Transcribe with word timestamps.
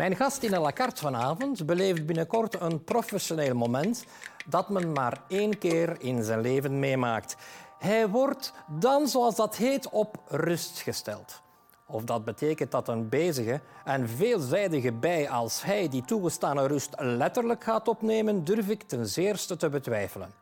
Mijn 0.00 0.16
gast 0.16 0.42
in 0.42 0.54
à 0.54 0.60
la 0.60 0.72
carte 0.72 1.00
vanavond 1.00 1.66
beleeft 1.66 2.06
binnenkort 2.06 2.60
een 2.60 2.84
professioneel 2.84 3.54
moment 3.54 4.04
dat 4.46 4.68
men 4.68 4.92
maar 4.92 5.22
één 5.28 5.58
keer 5.58 5.96
in 5.98 6.22
zijn 6.24 6.40
leven 6.40 6.78
meemaakt. 6.78 7.36
Hij 7.78 8.08
wordt 8.08 8.52
dan, 8.66 9.08
zoals 9.08 9.36
dat 9.36 9.56
heet, 9.56 9.88
op 9.88 10.16
rust 10.28 10.80
gesteld. 10.80 11.40
Of 11.86 12.04
dat 12.04 12.24
betekent 12.24 12.70
dat 12.70 12.88
een 12.88 13.08
bezige 13.08 13.60
en 13.84 14.08
veelzijdige 14.08 14.92
bij 14.92 15.30
als 15.30 15.62
hij 15.62 15.88
die 15.88 16.04
toegestane 16.04 16.66
rust 16.66 16.94
letterlijk 16.98 17.64
gaat 17.64 17.88
opnemen, 17.88 18.44
durf 18.44 18.68
ik 18.68 18.82
ten 18.82 19.06
zeerste 19.06 19.56
te 19.56 19.68
betwijfelen. 19.68 20.34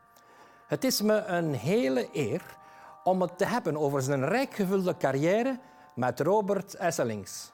Het 0.67 0.83
is 0.83 1.01
me 1.01 1.25
een 1.25 1.53
hele 1.53 2.09
eer 2.13 2.41
om 3.03 3.21
het 3.21 3.37
te 3.37 3.45
hebben 3.45 3.77
over 3.77 4.01
zijn 4.01 4.25
rijk 4.25 4.53
gevulde 4.53 4.97
carrière 4.97 5.59
met 5.93 6.19
Robert 6.19 6.75
Esselings. 6.75 7.51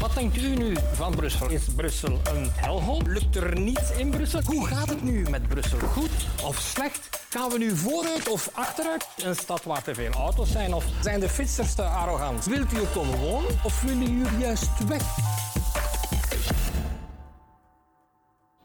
Wat 0.00 0.14
denkt 0.14 0.36
u 0.36 0.56
nu 0.56 0.76
van 0.92 1.14
Brussel? 1.14 1.50
Is 1.50 1.64
Brussel 1.76 2.12
een 2.12 2.50
hellhole? 2.50 3.02
Lukt 3.06 3.36
er 3.36 3.60
niets 3.60 3.90
in 3.90 4.10
Brussel? 4.10 4.40
Hoe 4.44 4.66
gaat 4.66 4.88
het 4.88 5.02
nu 5.02 5.28
met 5.30 5.48
Brussel? 5.48 5.78
Goed 5.78 6.10
of 6.44 6.58
slecht? 6.58 7.26
Gaan 7.30 7.50
we 7.50 7.58
nu 7.58 7.76
vooruit 7.76 8.28
of 8.28 8.50
achteruit? 8.52 9.08
Een 9.24 9.34
stad 9.34 9.64
waar 9.64 9.82
te 9.82 9.94
veel 9.94 10.10
auto's 10.10 10.50
zijn? 10.50 10.74
Of 10.74 10.84
zijn 11.02 11.20
de 11.20 11.28
fietsers 11.28 11.74
te 11.74 11.82
arrogant? 11.82 12.44
Wilt 12.44 12.72
u 12.72 12.76
er 12.76 12.86
komen 12.86 13.18
wonen 13.18 13.50
of 13.64 13.82
willen 13.82 14.18
jullie 14.18 14.38
juist 14.38 14.88
weg? 14.88 15.02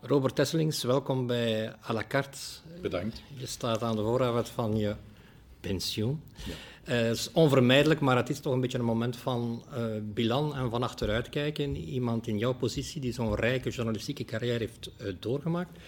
Robert 0.02 0.36
Tesselings, 0.36 0.84
welkom 0.84 1.28
bij 1.28 1.76
à 1.90 1.94
la 1.94 2.04
carte. 2.08 2.38
Bedankt. 2.82 3.22
Je 3.28 3.46
staat 3.46 3.82
aan 3.82 3.96
de 3.96 4.02
vooravond 4.02 4.50
van 4.50 4.78
je 4.78 4.96
pensioen. 5.60 6.24
Ja. 6.46 6.54
Uh, 6.90 6.96
het 6.96 7.18
is 7.18 7.32
onvermijdelijk, 7.32 8.00
maar 8.00 8.16
het 8.18 8.30
is 8.30 8.40
toch 8.40 8.54
een 8.54 8.62
beetje 8.62 8.78
een 8.78 8.86
moment 8.86 9.18
van 9.18 9.64
uh, 9.74 9.86
bilan 10.02 10.56
en 10.56 10.70
van 10.70 10.84
achteruit 10.84 11.30
kijken. 11.30 11.76
Iemand 11.76 12.28
in 12.28 12.38
jouw 12.38 12.54
positie 12.54 13.02
die 13.02 13.14
zo'n 13.14 13.36
rijke 13.36 13.70
journalistieke 13.70 14.26
carrière 14.26 14.60
heeft 14.60 14.90
uh, 15.02 15.14
doorgemaakt. 15.20 15.80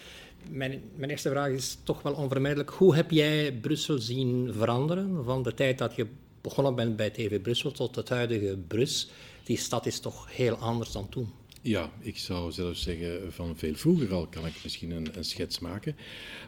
Mijn, 0.50 0.82
mijn, 0.94 1.10
eerste 1.10 1.30
vraag 1.30 1.50
is 1.50 1.78
toch 1.82 2.02
wel 2.02 2.12
onvermijdelijk. 2.12 2.70
Hoe 2.70 2.94
heb 2.94 3.10
jij 3.10 3.52
Brussel 3.52 3.98
zien 3.98 4.52
veranderen 4.52 5.24
van 5.24 5.42
de 5.42 5.54
tijd 5.54 5.78
dat 5.78 5.94
je 5.94 6.06
begonnen 6.40 6.74
bent 6.74 6.96
bij 6.96 7.10
TV 7.10 7.40
Brussel 7.40 7.70
tot 7.70 7.96
het 7.96 8.08
huidige 8.08 8.58
Brus? 8.68 9.08
Die 9.44 9.58
stad 9.58 9.86
is 9.86 10.00
toch 10.00 10.26
heel 10.30 10.54
anders 10.54 10.92
dan 10.92 11.08
toen. 11.08 11.32
Ja, 11.66 11.92
ik 12.00 12.18
zou 12.18 12.52
zelfs 12.52 12.82
zeggen 12.82 13.32
van 13.32 13.56
veel 13.56 13.74
vroeger 13.74 14.12
al 14.12 14.26
kan 14.26 14.46
ik 14.46 14.52
misschien 14.62 14.90
een, 14.90 15.08
een 15.16 15.24
schets 15.24 15.58
maken. 15.58 15.96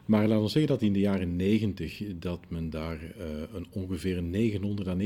Maar 0.05 0.29
laten 0.29 0.43
we 0.43 0.49
zeggen 0.49 0.71
dat 0.71 0.83
in 0.83 0.93
de 0.93 0.99
jaren 0.99 1.37
90 1.37 2.03
dat 2.19 2.41
men 2.49 2.71
daar 2.71 3.03
uh, 3.03 3.27
een 3.53 3.67
ongeveer 3.71 4.23
900 4.23 4.89
à 4.89 4.97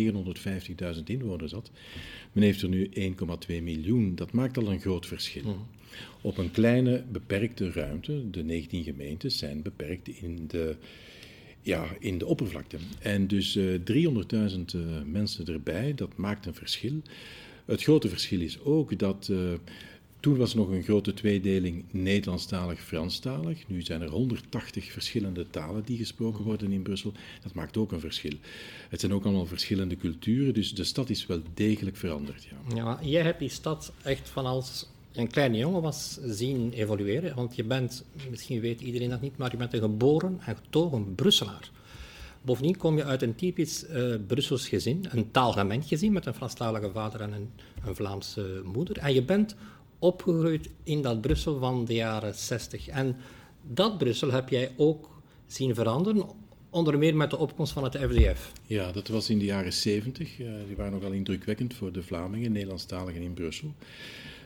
950.000 0.96 1.02
inwoners 1.04 1.52
had. 1.52 1.70
Men 2.32 2.42
heeft 2.42 2.62
er 2.62 2.68
nu 2.68 2.90
1,2 2.94 3.62
miljoen. 3.62 4.14
Dat 4.14 4.32
maakt 4.32 4.56
al 4.56 4.70
een 4.70 4.80
groot 4.80 5.06
verschil. 5.06 5.42
Mm. 5.44 5.66
Op 6.20 6.38
een 6.38 6.50
kleine 6.50 7.04
beperkte 7.12 7.70
ruimte, 7.70 8.30
de 8.30 8.42
19 8.42 8.84
gemeentes 8.84 9.38
zijn 9.38 9.62
beperkt 9.62 10.08
in 10.08 10.44
de 10.46 10.76
ja, 11.62 11.86
in 11.98 12.18
de 12.18 12.26
oppervlakte. 12.26 12.76
En 12.98 13.26
dus 13.26 13.56
uh, 13.56 13.74
300.000 13.74 13.84
uh, 14.74 14.82
mensen 15.06 15.46
erbij, 15.46 15.94
dat 15.94 16.16
maakt 16.16 16.46
een 16.46 16.54
verschil. 16.54 17.02
Het 17.64 17.82
grote 17.82 18.08
verschil 18.08 18.40
is 18.40 18.60
ook 18.60 18.98
dat 18.98 19.28
uh, 19.30 19.38
toen 20.22 20.36
was 20.36 20.52
er 20.52 20.58
nog 20.58 20.68
een 20.68 20.82
grote 20.82 21.14
tweedeling 21.14 21.84
Nederlandstalig-Franstalig. 21.90 23.68
Nu 23.68 23.82
zijn 23.82 24.02
er 24.02 24.08
180 24.08 24.92
verschillende 24.92 25.50
talen 25.50 25.84
die 25.84 25.96
gesproken 25.96 26.44
worden 26.44 26.72
in 26.72 26.82
Brussel. 26.82 27.12
Dat 27.42 27.54
maakt 27.54 27.76
ook 27.76 27.92
een 27.92 28.00
verschil. 28.00 28.32
Het 28.88 29.00
zijn 29.00 29.14
ook 29.14 29.24
allemaal 29.24 29.46
verschillende 29.46 29.96
culturen, 29.96 30.54
dus 30.54 30.74
de 30.74 30.84
stad 30.84 31.10
is 31.10 31.26
wel 31.26 31.40
degelijk 31.54 31.96
veranderd. 31.96 32.44
Ja, 32.44 32.76
ja 32.76 32.98
jij 33.02 33.22
hebt 33.22 33.38
die 33.38 33.48
stad 33.48 33.92
echt 34.02 34.28
van 34.28 34.46
als 34.46 34.88
een 35.12 35.30
kleine 35.30 35.56
jongen 35.56 35.82
was 35.82 36.18
zien 36.24 36.72
evolueren. 36.72 37.34
Want 37.34 37.56
je 37.56 37.64
bent, 37.64 38.04
misschien 38.30 38.60
weet 38.60 38.80
iedereen 38.80 39.10
dat 39.10 39.20
niet, 39.20 39.36
maar 39.36 39.50
je 39.50 39.56
bent 39.56 39.72
een 39.72 39.80
geboren 39.80 40.40
en 40.46 40.56
getogen 40.56 41.14
Brusselaar. 41.14 41.70
Bovendien 42.42 42.76
kom 42.76 42.96
je 42.96 43.04
uit 43.04 43.22
een 43.22 43.34
typisch 43.34 43.84
uh, 43.90 44.14
Brussels 44.26 44.68
gezin, 44.68 45.06
een 45.10 45.30
taalgemengd 45.30 45.88
gezin 45.88 46.12
met 46.12 46.26
een 46.26 46.34
Franstalige 46.34 46.90
vader 46.90 47.20
en 47.20 47.32
een, 47.32 47.50
een 47.84 47.96
Vlaamse 47.96 48.62
moeder. 48.64 48.98
En 48.98 49.14
je 49.14 49.22
bent 49.22 49.56
opgegroeid 50.02 50.68
in 50.82 51.02
dat 51.02 51.20
Brussel 51.20 51.58
van 51.58 51.84
de 51.84 51.94
jaren 51.94 52.34
60. 52.34 52.88
En 52.88 53.16
dat 53.62 53.98
Brussel 53.98 54.30
heb 54.30 54.48
jij 54.48 54.70
ook 54.76 55.10
zien 55.46 55.74
veranderen, 55.74 56.26
onder 56.70 56.98
meer 56.98 57.16
met 57.16 57.30
de 57.30 57.36
opkomst 57.36 57.72
van 57.72 57.84
het 57.84 57.96
FDF. 57.96 58.52
Ja, 58.66 58.92
dat 58.92 59.08
was 59.08 59.30
in 59.30 59.38
de 59.38 59.44
jaren 59.44 59.72
70. 59.72 60.38
Uh, 60.38 60.48
die 60.66 60.76
waren 60.76 60.92
nogal 60.92 61.12
indrukwekkend 61.12 61.74
voor 61.74 61.92
de 61.92 62.02
Vlamingen, 62.02 62.52
Nederlandstaligen 62.52 63.22
in 63.22 63.34
Brussel. 63.34 63.74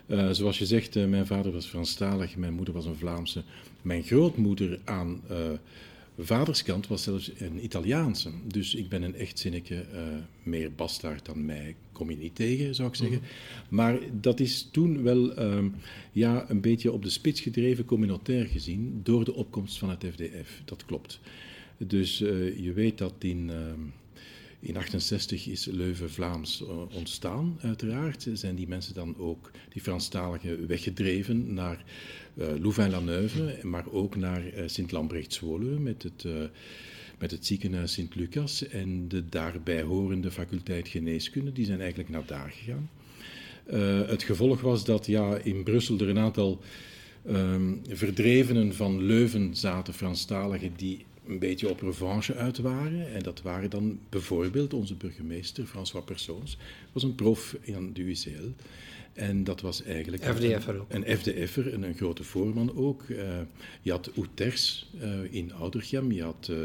Uh, 0.07 0.29
zoals 0.31 0.57
je 0.57 0.65
zegt, 0.65 0.95
uh, 0.95 1.05
mijn 1.05 1.27
vader 1.27 1.51
was 1.51 1.65
Franstalig, 1.65 2.35
mijn 2.35 2.53
moeder 2.53 2.73
was 2.73 2.85
een 2.85 2.95
Vlaamse. 2.95 3.43
Mijn 3.81 4.03
grootmoeder 4.03 4.79
aan 4.83 5.21
vaderskant 6.17 6.87
was 6.87 7.03
zelfs 7.03 7.31
een 7.37 7.63
Italiaanse. 7.63 8.29
Dus 8.47 8.75
ik 8.75 8.89
ben 8.89 9.03
een 9.03 9.15
echtzinnige, 9.15 9.85
uh, 9.93 9.99
meer 10.43 10.71
bastaard 10.73 11.25
dan 11.25 11.45
mij 11.45 11.75
kom 11.91 12.09
je 12.09 12.17
niet 12.17 12.35
tegen, 12.35 12.75
zou 12.75 12.87
ik 12.87 12.95
zeggen. 12.95 13.17
Mhm. 13.17 13.75
Maar 13.75 13.99
dat 14.11 14.39
is 14.39 14.69
toen 14.71 15.03
wel 15.03 15.39
um, 15.39 15.75
ja, 16.11 16.49
een 16.49 16.61
beetje 16.61 16.91
op 16.91 17.03
de 17.03 17.09
spits 17.09 17.41
gedreven, 17.41 17.85
communautair 17.85 18.45
gezien, 18.45 18.99
door 19.03 19.25
de 19.25 19.33
opkomst 19.33 19.77
van 19.77 19.89
het 19.89 20.05
FDF. 20.11 20.61
Dat 20.65 20.85
klopt. 20.85 21.19
Dus 21.77 22.21
uh, 22.21 22.59
je 22.59 22.73
weet 22.73 22.97
dat 22.97 23.13
in... 23.19 23.49
Uh, 23.49 23.55
in 24.59 24.77
68 24.77 25.47
is 25.47 25.65
Leuven-Vlaams 25.65 26.61
eh, 26.61 26.95
ontstaan, 26.95 27.57
uiteraard. 27.61 28.27
Zijn 28.33 28.55
die 28.55 28.67
mensen 28.67 28.93
dan 28.93 29.17
ook, 29.17 29.51
die 29.69 29.81
Franstaligen, 29.81 30.67
weggedreven 30.67 31.53
naar 31.53 31.83
uh, 32.35 32.47
Louvain-la-Neuve, 32.59 33.59
maar 33.63 33.91
ook 33.91 34.15
naar 34.15 34.43
uh, 34.45 34.63
Sint-Lambrecht-Zwolle 34.65 35.79
met 35.79 36.03
het, 36.03 36.25
met 37.19 37.31
het 37.31 37.45
ziekenhuis 37.45 37.93
Sint-Lucas 37.93 38.67
en 38.67 39.07
de 39.07 39.29
daarbij 39.29 39.81
horende 39.81 40.31
faculteit 40.31 40.87
geneeskunde. 40.87 41.51
Die 41.51 41.65
zijn 41.65 41.79
eigenlijk 41.79 42.09
naar 42.09 42.25
daar 42.25 42.53
gegaan. 42.57 42.89
het 44.07 44.23
gevolg 44.23 44.61
was 44.61 44.85
dat 44.85 45.05
ja, 45.05 45.37
in 45.37 45.63
Brussel 45.63 45.99
er 45.99 46.09
een 46.09 46.19
aantal 46.19 46.61
um, 47.27 47.81
verdrevenen 47.89 48.75
van 48.75 49.03
Leuven 49.03 49.55
zaten, 49.55 49.93
Franstaligen, 49.93 50.73
die 50.75 51.05
een 51.27 51.39
beetje 51.39 51.69
op 51.69 51.81
revanche 51.81 52.35
uit 52.35 52.57
waren. 52.57 53.13
En 53.13 53.23
dat 53.23 53.41
waren 53.41 53.69
dan 53.69 53.99
bijvoorbeeld 54.09 54.73
onze 54.73 54.95
burgemeester, 54.95 55.65
François 55.65 56.05
Persoons, 56.05 56.57
was 56.91 57.03
een 57.03 57.15
prof 57.15 57.57
in 57.61 57.93
de 57.93 58.01
UCL. 58.01 58.51
En 59.17 59.43
dat 59.43 59.61
was 59.61 59.83
eigenlijk 59.83 60.23
FDF'er 60.23 60.79
ook. 60.79 60.93
een 60.93 61.17
FDF'er, 61.17 61.73
en 61.73 61.83
een 61.83 61.95
grote 61.95 62.23
voorman 62.23 62.75
ook. 62.75 63.03
Uh, 63.07 63.19
je 63.81 63.91
had 63.91 64.11
Outers 64.15 64.89
uh, 65.01 65.33
in 65.33 65.53
Oudergem, 65.53 66.11
je 66.11 66.23
had 66.23 66.47
uh, 66.51 66.57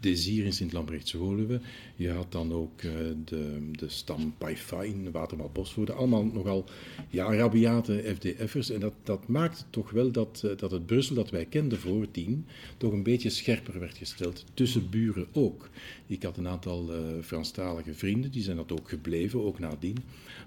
Desir 0.00 0.44
in 0.44 0.52
Sint-Lambrechts-Woluwe, 0.52 1.60
je 1.96 2.10
had 2.10 2.32
dan 2.32 2.52
ook 2.52 2.80
de, 3.24 3.70
de 3.72 3.88
stam 3.88 4.34
Paifa 4.38 4.82
in 4.82 5.10
Watermal-Bosvoorde. 5.10 5.92
Allemaal 5.92 6.24
nogal 6.24 6.64
ja, 7.08 7.34
rabiate 7.34 8.14
FDF'ers. 8.18 8.70
En 8.70 8.80
dat, 8.80 8.94
dat 9.02 9.28
maakte 9.28 9.62
toch 9.70 9.90
wel 9.90 10.10
dat, 10.10 10.44
dat 10.56 10.70
het 10.70 10.86
Brussel 10.86 11.14
dat 11.14 11.30
wij 11.30 11.44
kenden 11.44 11.78
voor 11.78 12.10
tien 12.10 12.46
toch 12.76 12.92
een 12.92 13.02
beetje 13.02 13.30
scherper 13.30 13.80
werd 13.80 13.96
gesteld. 13.96 14.44
Tussen 14.54 14.90
buren 14.90 15.26
ook. 15.32 15.68
Ik 16.06 16.22
had 16.22 16.36
een 16.36 16.48
aantal 16.48 16.90
Franstalige 17.22 17.94
vrienden, 17.94 18.30
die 18.30 18.42
zijn 18.42 18.56
dat 18.56 18.72
ook 18.72 18.88
gebleven, 18.88 19.44
ook 19.44 19.58
nadien. 19.58 19.96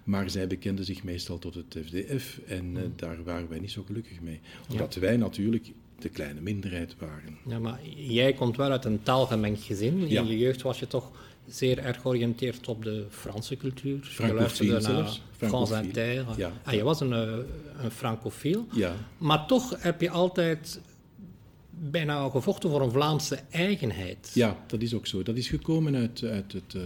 Maar 0.03 0.29
zij 0.29 0.47
bekenden 0.47 0.85
zich 0.85 1.03
meestal 1.03 1.39
tot 1.39 1.50
het 1.53 1.77
FDF 1.85 2.39
en 2.47 2.75
uh, 2.75 2.81
daar 2.95 3.23
waren 3.23 3.49
wij 3.49 3.59
niet 3.59 3.71
zo 3.71 3.83
gelukkig 3.83 4.21
mee. 4.21 4.39
Omdat 4.69 4.93
ja. 4.93 4.99
wij 4.99 5.17
natuurlijk 5.17 5.71
de 5.99 6.09
kleine 6.09 6.41
minderheid 6.41 6.95
waren. 6.99 7.37
Ja, 7.47 7.59
maar 7.59 7.79
jij 7.95 8.33
komt 8.33 8.57
wel 8.57 8.71
uit 8.71 8.85
een 8.85 9.03
taalgemengd 9.03 9.63
gezin. 9.63 9.99
In 9.99 10.09
ja. 10.09 10.21
je 10.21 10.37
jeugd 10.37 10.61
was 10.61 10.79
je 10.79 10.87
toch 10.87 11.11
zeer 11.47 11.77
erg 11.77 12.01
georiënteerd 12.01 12.67
op 12.67 12.83
de 12.83 13.05
Franse 13.09 13.57
cultuur. 13.57 14.15
Je 14.17 14.33
luisterde 14.33 14.81
naar 14.81 15.19
France 15.31 15.81
Inter. 15.83 16.25
Ja. 16.37 16.51
En 16.63 16.75
je 16.75 16.83
was 16.83 16.99
een, 16.99 17.13
eh, 17.13 17.37
een 17.83 17.91
francofiel. 17.91 18.65
Ja. 18.71 18.95
Maar 19.17 19.47
toch 19.47 19.83
heb 19.83 20.01
je 20.01 20.09
altijd 20.09 20.79
bijna 21.69 22.29
gevochten 22.29 22.69
voor 22.69 22.81
een 22.81 22.91
Vlaamse 22.91 23.39
eigenheid. 23.49 24.31
Ja, 24.33 24.63
dat 24.67 24.81
is 24.81 24.93
ook 24.93 25.07
zo. 25.07 25.23
Dat 25.23 25.35
is 25.35 25.47
gekomen 25.47 25.95
uit, 25.95 26.23
uit 26.23 26.53
het... 26.53 26.73
Uh, 26.75 26.81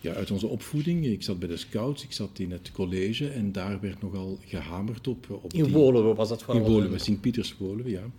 ja, 0.00 0.12
uit 0.12 0.30
onze 0.30 0.46
opvoeding. 0.46 1.06
Ik 1.06 1.22
zat 1.22 1.38
bij 1.38 1.48
de 1.48 1.56
scouts, 1.56 2.04
ik 2.04 2.12
zat 2.12 2.38
in 2.38 2.50
het 2.50 2.72
college 2.72 3.28
en 3.28 3.52
daar 3.52 3.80
werd 3.80 4.02
nogal 4.02 4.38
gehamerd 4.44 5.08
op... 5.08 5.26
op 5.30 5.52
in 5.52 5.70
Woluwe 5.70 6.14
was 6.14 6.28
dat 6.28 6.42
vooral? 6.42 6.64
In 6.64 6.70
Woluwe, 6.72 6.98
Sint-Pieters 6.98 7.56
Woluwe, 7.58 7.90
ja. 7.90 8.10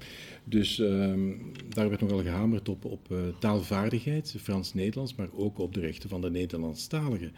Dus 0.44 0.78
um, 0.78 1.52
daar 1.70 1.90
werd 1.90 2.02
nogal 2.02 2.22
gehamerd 2.22 2.70
op, 2.70 2.86
op 2.86 3.08
uh, 3.12 3.20
taalvaardigheid, 3.40 4.36
Frans-Nederlands, 4.42 5.16
maar 5.16 5.30
ook 5.36 5.60
op 5.60 5.74
de 5.74 5.80
rechten 5.80 6.10
van 6.10 6.22
de 6.22 6.30
Nederlandstaligen. 6.32 7.32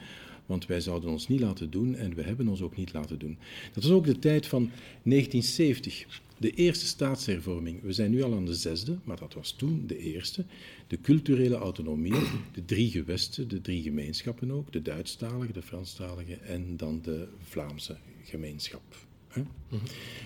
Want 0.46 0.66
wij 0.66 0.82
zouden 0.82 1.10
ons 1.10 1.28
niet 1.28 1.40
laten 1.40 1.70
doen 1.70 1.96
en 1.96 2.16
we 2.16 2.22
hebben 2.22 2.48
ons 2.48 2.62
ook 2.62 2.78
niet 2.78 2.94
laten 2.94 3.20
doen. 3.20 3.38
Dat 3.74 3.84
was 3.84 3.92
ook 3.92 4.06
de 4.06 4.20
tijd 4.20 4.48
van 4.48 4.70
1970. 5.04 6.06
De 6.38 6.52
eerste 6.52 6.86
staatshervorming, 6.86 7.82
we 7.82 7.94
zijn 7.94 8.12
nu 8.12 8.24
al 8.24 8.34
aan 8.34 8.46
de 8.46 8.54
zesde, 8.54 8.98
maar 9.04 9.20
dat 9.20 9.34
was 9.34 9.52
toen 9.52 9.84
de 9.88 9.98
eerste. 9.98 10.46
De 10.88 11.02
culturele 11.02 11.56
autonomie, 11.56 12.22
de 12.54 12.66
drie 12.66 12.90
gewesten, 12.90 13.48
de 13.48 13.62
drie 13.62 13.82
gemeenschappen 13.82 14.52
ook, 14.52 14.72
de 14.72 14.82
Duitsstalige, 14.82 15.54
de 15.54 15.62
Franstalige 15.62 16.34
en 16.34 16.78
dan 16.78 17.00
de 17.04 17.28
Vlaamse 17.40 17.98
gemeenschap. 18.24 18.82
Hè? 19.28 19.42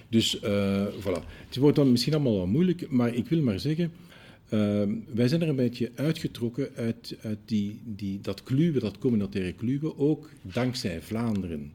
Dus 0.09 0.41
uh, 0.44 0.88
voilà. 0.88 1.23
Het 1.47 1.56
wordt 1.56 1.75
dan 1.75 1.91
misschien 1.91 2.13
allemaal 2.13 2.35
wel 2.35 2.47
moeilijk, 2.47 2.89
maar 2.89 3.13
ik 3.13 3.27
wil 3.27 3.41
maar 3.41 3.59
zeggen, 3.59 3.91
uh, 4.50 4.83
wij 5.13 5.27
zijn 5.27 5.42
er 5.42 5.50
een 5.50 5.56
beetje 5.56 5.92
uitgetrokken 5.95 6.69
uit, 6.75 7.18
uit 7.21 7.39
die, 7.45 7.81
die, 7.86 8.21
dat 8.21 8.44
kluwen, 8.44 8.81
dat 8.81 8.97
communautaire 8.97 9.53
kluwen, 9.53 9.97
ook 9.97 10.30
dankzij 10.42 11.01
Vlaanderen. 11.01 11.74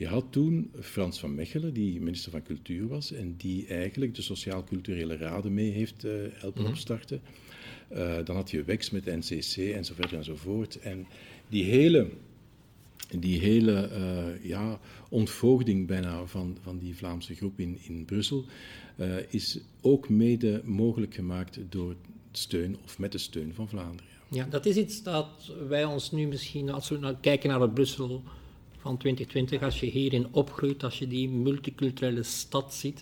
Je 0.00 0.06
had 0.06 0.24
toen 0.30 0.70
Frans 0.80 1.20
van 1.20 1.34
Mechelen, 1.34 1.74
die 1.74 2.00
minister 2.00 2.30
van 2.30 2.42
Cultuur 2.42 2.88
was 2.88 3.12
en 3.12 3.34
die 3.36 3.66
eigenlijk 3.66 4.14
de 4.14 4.22
Sociaal-Culturele 4.22 5.16
Raden 5.16 5.54
mee 5.54 5.70
heeft 5.70 6.04
uh, 6.04 6.12
helpen 6.32 6.62
mhm. 6.62 6.70
opstarten. 6.70 7.20
Uh, 7.92 8.16
dan 8.24 8.36
had 8.36 8.50
je 8.50 8.64
WEX 8.64 8.90
met 8.90 9.04
NCC 9.04 9.56
en 9.56 9.84
zo 9.84 9.94
verder 9.94 10.16
en 10.16 10.24
zo 10.24 10.36
voort. 10.36 10.78
En 10.78 11.06
die 11.48 11.64
hele, 11.64 12.08
die 13.18 13.40
hele 13.40 13.90
uh, 13.92 14.48
ja, 14.48 14.80
ontvoogding 15.08 15.86
bijna 15.86 16.26
van, 16.26 16.56
van 16.62 16.78
die 16.78 16.96
Vlaamse 16.96 17.34
groep 17.34 17.60
in, 17.60 17.78
in 17.82 18.04
Brussel 18.04 18.44
is 19.28 19.58
ook 19.80 20.08
mede 20.08 20.60
mogelijk 20.64 21.14
gemaakt 21.14 21.58
door 21.68 21.94
steun 22.32 22.76
of 22.84 22.98
met 22.98 23.12
de 23.12 23.18
steun 23.18 23.54
van 23.54 23.68
Vlaanderen. 23.68 24.10
Ja, 24.28 24.46
dat 24.50 24.66
is 24.66 24.76
iets 24.76 25.02
dat 25.02 25.52
wij 25.68 25.84
ons 25.84 26.10
nu 26.10 26.26
misschien, 26.26 26.70
als 26.70 26.88
we 26.88 26.98
nou 26.98 27.14
kijken 27.20 27.48
naar 27.48 27.60
het 27.60 27.74
Brussel 27.74 28.22
van 28.78 28.96
2020, 28.96 29.62
als 29.62 29.80
je 29.80 29.86
hierin 29.86 30.26
opgroeit, 30.30 30.84
als 30.84 30.98
je 30.98 31.06
die 31.06 31.28
multiculturele 31.28 32.22
stad 32.22 32.74
ziet, 32.74 33.00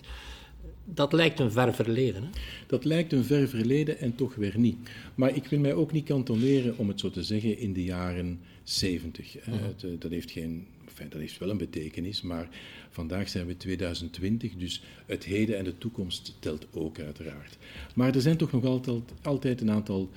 dat 0.85 1.13
lijkt 1.13 1.39
een 1.39 1.51
ver 1.51 1.73
verleden. 1.73 2.23
Hè? 2.23 2.29
Dat 2.67 2.85
lijkt 2.85 3.13
een 3.13 3.23
ver 3.23 3.47
verleden 3.47 3.99
en 3.99 4.15
toch 4.15 4.35
weer 4.35 4.57
niet. 4.57 4.77
Maar 5.15 5.35
ik 5.35 5.45
wil 5.45 5.59
mij 5.59 5.73
ook 5.73 5.91
niet 5.91 6.05
kantoneren, 6.05 6.77
om 6.77 6.87
het 6.87 6.99
zo 6.99 7.09
te 7.09 7.23
zeggen, 7.23 7.57
in 7.57 7.73
de 7.73 7.83
jaren 7.83 8.39
70. 8.63 9.35
Mhm. 9.45 9.53
Eh, 9.53 9.89
dat 9.99 10.11
heeft 10.11 10.31
geen 10.31 10.67
dat 11.09 11.19
heeft 11.19 11.37
wel 11.37 11.49
een 11.49 11.57
betekenis, 11.57 12.21
maar 12.21 12.49
vandaag 12.89 13.29
zijn 13.29 13.45
we 13.45 13.57
2020, 13.57 14.53
dus 14.55 14.83
het 15.05 15.23
heden 15.23 15.57
en 15.57 15.63
de 15.63 15.77
toekomst 15.77 16.35
telt 16.39 16.67
ook 16.73 16.99
uiteraard. 16.99 17.57
Maar 17.95 18.15
er 18.15 18.21
zijn 18.21 18.37
toch 18.37 18.51
nog 18.51 18.65
altijd, 18.65 19.03
altijd 19.21 19.61
een 19.61 19.71
aantal 19.71 20.09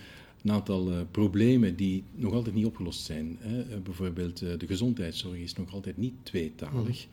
een 0.43 0.53
aantal 0.53 0.91
uh, 0.91 1.01
problemen 1.11 1.77
die 1.77 2.05
nog 2.15 2.33
altijd 2.33 2.55
niet 2.55 2.67
opgelost 2.67 3.05
zijn. 3.05 3.37
Hè. 3.41 3.59
Uh, 3.59 3.83
bijvoorbeeld 3.83 4.43
uh, 4.43 4.59
de 4.59 4.67
gezondheidszorg 4.67 5.37
is 5.37 5.55
nog 5.55 5.73
altijd 5.73 5.97
niet 5.97 6.15
tweetalig. 6.23 7.07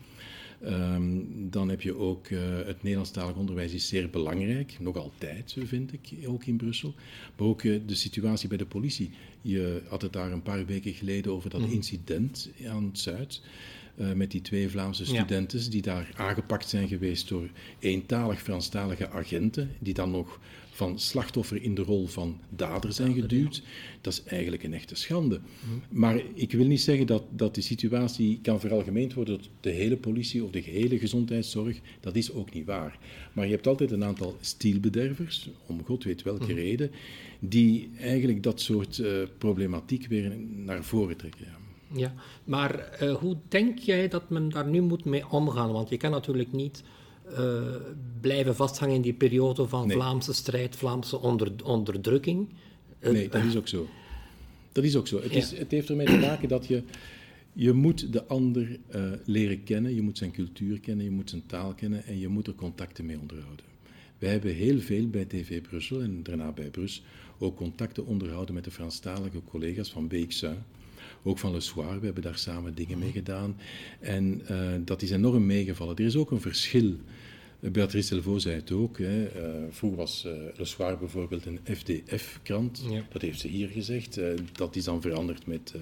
Um, 0.64 1.50
dan 1.50 1.68
heb 1.68 1.80
je 1.80 1.94
ook 1.94 2.28
het 2.64 2.82
Nederlandstalig 2.82 3.36
onderwijs 3.36 3.72
is 3.72 3.88
zeer 3.88 4.10
belangrijk, 4.10 4.76
nog 4.80 4.96
altijd 4.96 5.56
vind 5.64 5.92
ik, 5.92 6.10
ook 6.26 6.44
in 6.44 6.56
Brussel. 6.56 6.94
Maar 7.36 7.46
ook 7.46 7.62
de 7.62 7.94
situatie 7.94 8.48
bij 8.48 8.58
de 8.58 8.66
politie. 8.66 9.10
Je 9.42 9.82
had 9.88 10.02
het 10.02 10.12
daar 10.12 10.32
een 10.32 10.42
paar 10.42 10.66
weken 10.66 10.92
geleden 10.92 11.32
over 11.32 11.50
dat 11.50 11.60
mhm. 11.60 11.72
incident 11.72 12.50
aan 12.68 12.84
het 12.84 12.98
Zuid. 12.98 13.40
Uh, 13.96 14.12
met 14.12 14.30
die 14.30 14.40
twee 14.40 14.68
Vlaamse 14.68 15.04
studenten 15.04 15.70
die 15.70 15.82
daar 15.82 16.10
aangepakt 16.16 16.68
zijn 16.68 16.88
geweest 16.88 17.28
door 17.28 17.48
eentalig 17.78 18.42
Franstalige 18.42 19.10
agenten, 19.10 19.70
die 19.78 19.94
dan 19.94 20.10
nog 20.10 20.40
van 20.80 20.98
slachtoffer 20.98 21.62
in 21.62 21.74
de 21.74 21.82
rol 21.82 22.06
van 22.06 22.40
dader 22.48 22.92
zijn 22.92 23.14
geduwd. 23.14 23.62
Dat 24.00 24.12
is 24.12 24.22
eigenlijk 24.22 24.62
een 24.62 24.74
echte 24.74 24.94
schande. 24.94 25.40
Maar 25.90 26.22
ik 26.34 26.52
wil 26.52 26.66
niet 26.66 26.80
zeggen 26.80 27.06
dat, 27.06 27.22
dat 27.30 27.54
die 27.54 27.62
situatie 27.62 28.38
kan 28.42 28.60
veralgemeend 28.60 29.14
worden 29.14 29.40
tot 29.40 29.50
de 29.60 29.70
hele 29.70 29.96
politie 29.96 30.44
of 30.44 30.50
de 30.50 30.62
gehele 30.62 30.98
gezondheidszorg. 30.98 31.80
Dat 32.00 32.16
is 32.16 32.32
ook 32.32 32.52
niet 32.52 32.66
waar. 32.66 32.98
Maar 33.32 33.44
je 33.44 33.52
hebt 33.52 33.66
altijd 33.66 33.90
een 33.90 34.04
aantal 34.04 34.36
stielbedervers, 34.40 35.48
om 35.66 35.84
god 35.84 36.04
weet 36.04 36.22
welke 36.22 36.44
mhm. 36.44 36.54
reden, 36.54 36.90
die 37.38 37.90
eigenlijk 37.98 38.42
dat 38.42 38.60
soort 38.60 38.98
uh, 38.98 39.22
problematiek 39.38 40.06
weer 40.06 40.36
naar 40.56 40.84
voren 40.84 41.16
trekken. 41.16 41.44
Ja. 41.44 41.58
Ja, 41.94 42.14
maar 42.44 42.98
uh, 43.02 43.14
hoe 43.14 43.36
denk 43.48 43.78
jij 43.78 44.08
dat 44.08 44.30
men 44.30 44.48
daar 44.48 44.66
nu 44.68 44.80
moet 44.80 45.04
mee 45.04 45.28
omgaan? 45.28 45.72
Want 45.72 45.88
je 45.88 45.96
kan 45.96 46.10
natuurlijk 46.10 46.52
niet 46.52 46.82
uh, 47.38 47.62
blijven 48.20 48.56
vasthangen 48.56 48.94
in 48.94 49.02
die 49.02 49.12
periode 49.12 49.68
van 49.68 49.90
Vlaamse 49.90 50.32
strijd, 50.32 50.76
Vlaamse 50.76 51.18
onder, 51.20 51.52
onderdrukking. 51.64 52.48
nee, 53.00 53.28
dat 53.28 53.44
is 53.44 53.56
ook 53.56 53.68
zo. 53.68 53.88
Dat 54.72 54.84
is 54.84 54.96
ook 54.96 55.08
zo. 55.08 55.22
Het, 55.22 55.34
is, 55.34 55.58
het 55.58 55.70
heeft 55.70 55.88
ermee 55.88 56.06
te 56.06 56.18
maken 56.18 56.48
dat 56.48 56.66
je, 56.66 56.82
je 57.52 57.72
moet 57.72 58.12
de 58.12 58.24
ander 58.24 58.78
uh, 58.94 59.12
leren 59.24 59.64
kennen, 59.64 59.94
je 59.94 60.02
moet 60.02 60.18
zijn 60.18 60.30
cultuur 60.30 60.80
kennen, 60.80 61.04
je 61.04 61.10
moet 61.10 61.30
zijn 61.30 61.46
taal 61.46 61.74
kennen 61.74 62.04
en 62.04 62.18
je 62.18 62.28
moet 62.28 62.46
er 62.46 62.54
contacten 62.54 63.06
mee 63.06 63.18
onderhouden. 63.18 63.64
Wij 64.18 64.30
hebben 64.30 64.54
heel 64.54 64.80
veel 64.80 65.08
bij 65.08 65.24
TV 65.24 65.62
Brussel 65.62 66.02
en 66.02 66.22
daarna 66.22 66.52
bij 66.52 66.70
Brus 66.70 67.02
ook 67.38 67.56
contacten 67.56 68.06
onderhouden 68.06 68.54
met 68.54 68.64
de 68.64 68.70
Franstalige 68.70 69.42
collega's 69.44 69.90
van 69.90 70.08
BXA 70.08 70.56
ook 71.22 71.38
van 71.38 71.52
Le 71.52 71.60
Soir. 71.60 71.98
We 71.98 72.04
hebben 72.04 72.22
daar 72.22 72.38
samen 72.38 72.74
dingen 72.74 72.98
mee 72.98 73.12
gedaan. 73.12 73.56
En 74.00 74.42
uh, 74.50 74.58
dat 74.84 75.02
is 75.02 75.10
enorm 75.10 75.46
meegevallen. 75.46 75.96
Er 75.96 76.04
is 76.04 76.16
ook 76.16 76.30
een 76.30 76.40
verschil 76.40 76.96
Beatrice 77.60 78.14
Delvaux 78.14 78.42
zei 78.42 78.54
het 78.54 78.72
ook. 78.72 78.98
Hè. 78.98 79.22
Uh, 79.22 79.64
vroeger 79.70 79.98
was 79.98 80.24
uh, 80.26 80.32
Le 80.56 80.64
Soir 80.64 80.98
bijvoorbeeld 80.98 81.46
een 81.46 81.60
FDF-krant. 81.64 82.82
Dat 83.12 83.22
heeft 83.22 83.40
ze 83.40 83.48
hier 83.48 83.68
gezegd. 83.68 84.18
Uh, 84.18 84.26
dat 84.52 84.76
is 84.76 84.84
dan 84.84 85.00
veranderd 85.00 85.46
met 85.46 85.74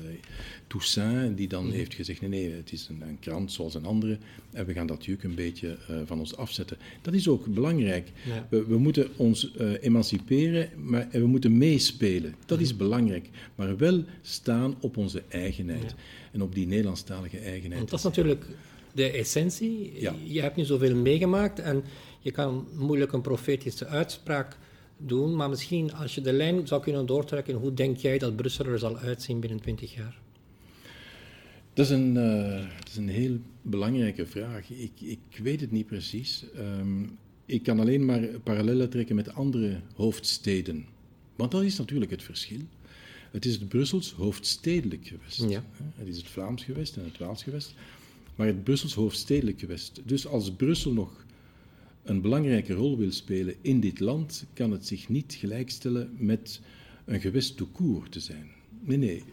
Toussaint, 0.67 1.37
die 1.37 1.49
dan 1.49 1.71
heeft 1.71 1.95
gezegd: 1.95 2.21
nee, 2.21 2.31
nee, 2.31 2.51
het 2.51 2.73
is 2.73 2.89
een, 2.89 3.03
een, 3.09 3.19
krant 3.21 3.53
zoals 3.53 3.75
een 3.75 3.85
andere. 3.85 4.19
En 4.51 4.67
we 4.67 4.73
gaan 4.73 4.87
dat 4.87 5.05
juk 5.05 5.23
een 5.23 5.35
beetje 5.35 5.77
van 6.05 6.19
ons 6.19 6.37
afzetten. 6.37 6.77
Dat 7.03 7.15
is 7.15 7.29
ook 7.29 7.47
belangrijk. 7.47 8.11
We, 8.49 8.65
we, 8.65 8.79
moeten 8.79 9.09
ons 9.17 9.53
emanciperen, 9.81 10.71
maar 10.77 11.09
we 11.11 11.27
moeten 11.27 11.59
meespelen. 11.59 12.35
Dat 12.47 12.61
is 12.61 12.77
belangrijk. 12.77 13.29
Maar 13.55 13.77
wel 13.77 14.05
staan 14.23 14.75
op 14.81 14.97
onze 14.97 15.23
eigenheid. 15.29 15.95
En 16.33 16.43
op 16.43 16.55
die 16.55 16.67
Nederlandstalige 16.67 17.39
eigenheid. 17.39 17.79
Want 17.79 17.91
dat 17.91 17.99
is 17.99 18.05
natuurlijk 18.05 18.47
de 18.99 19.11
essentie. 19.11 19.93
Je 20.25 20.41
hebt 20.41 20.57
nu 20.57 20.65
zoveel 20.65 20.97
meegemaakt 20.97 21.59
en 21.59 21.85
je 22.21 22.31
kan 22.31 22.67
moeilijk 22.75 23.13
een 23.13 23.21
profetische 23.21 23.87
uitspraak 23.87 24.57
doen, 24.97 25.37
maar 25.37 25.49
misschien 25.49 25.95
als 25.95 26.15
je 26.15 26.21
de 26.21 26.33
lijn 26.33 26.67
zou 26.67 26.83
kunnen 26.83 27.07
doortrekken, 27.07 27.55
hoe 27.55 27.75
denk 27.75 27.97
jij 27.97 28.19
dat 28.19 28.37
Brussel 28.37 28.67
er 28.67 28.79
zal 28.79 28.99
uitzien 28.99 29.41
binnen 29.41 29.61
20 29.61 29.95
jaar? 29.95 30.19
Dat 31.73 31.87
is 31.87 31.93
een, 31.93 32.15
uh, 32.17 32.69
dat 32.79 32.89
is 32.89 32.97
een 32.97 33.09
heel 33.09 33.39
belangrijke 33.63 34.27
vraag. 34.27 34.71
Ik, 34.71 34.93
ik 35.01 35.41
weet 35.43 35.61
het 35.61 35.71
niet 35.71 35.87
precies. 35.87 36.45
Um, 36.57 37.19
ik 37.47 37.63
kan 37.63 37.81
alleen 37.81 38.05
maar 38.05 38.21
parallellen 38.21 38.91
trekken 38.91 39.15
met 39.15 39.35
andere 39.35 39.81
hoofdsteden. 39.95 40.87
Want 41.37 41.51
dat 41.51 41.63
is 41.63 41.79
natuurlijk 41.79 42.11
het 42.11 42.23
verschil. 42.23 42.61
Het 43.31 43.45
is 43.45 43.55
het 43.55 43.69
Brussels 43.69 44.13
hoofdstedelijk 44.13 45.07
gewest. 45.07 45.51
Ja. 45.51 45.65
Het 45.95 46.09
is 46.09 46.17
het 46.17 46.27
Vlaams 46.27 46.65
gewest 46.65 46.97
en 46.97 47.05
het 47.05 47.19
Waals 47.19 47.43
gewest 47.43 47.75
maar 48.39 48.47
het 48.47 48.65
Brussels 48.65 48.95
hoofdstedelijk 48.95 49.61
gewest. 49.61 50.01
Dus 50.05 50.27
als 50.27 50.53
Brussel 50.53 50.93
nog 50.93 51.25
een 52.03 52.21
belangrijke 52.21 52.75
rol 52.75 52.99
wil 52.99 53.13
spelen 53.13 53.55
in 53.61 53.81
dit 53.81 54.01
land, 54.01 54.47
kan 54.53 54.71
het 54.71 54.87
zich 54.87 55.09
niet 55.09 55.37
gelijkstellen 55.39 56.11
met 56.17 56.61
een 57.05 57.21
gewest 57.21 57.63
cour 57.73 58.09
te 58.09 58.21
zijn. 58.21 58.47
Nee, 58.81 58.97
nee. 58.97 59.17
Eh, 59.17 59.25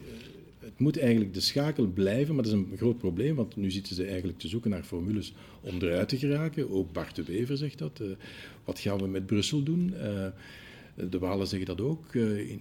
het 0.58 0.78
moet 0.78 0.98
eigenlijk 0.98 1.34
de 1.34 1.40
schakel 1.40 1.86
blijven, 1.86 2.34
maar 2.34 2.44
dat 2.44 2.52
is 2.52 2.58
een 2.58 2.76
groot 2.76 2.98
probleem, 2.98 3.34
want 3.34 3.56
nu 3.56 3.70
zitten 3.70 3.94
ze 3.94 4.04
eigenlijk 4.04 4.38
te 4.38 4.48
zoeken 4.48 4.70
naar 4.70 4.84
formules 4.84 5.34
om 5.60 5.74
eruit 5.80 6.08
te 6.08 6.18
geraken. 6.18 6.70
Ook 6.70 6.92
Bart 6.92 7.16
de 7.16 7.24
Wever 7.24 7.56
zegt 7.56 7.78
dat. 7.78 8.00
Uh, 8.02 8.08
wat 8.64 8.78
gaan 8.78 8.98
we 8.98 9.06
met 9.06 9.26
Brussel 9.26 9.62
doen? 9.62 9.92
Uh, 9.94 10.26
de 11.10 11.18
Walen 11.18 11.46
zeggen 11.46 11.76
dat 11.76 11.80
ook. 11.80 12.14
In, 12.14 12.60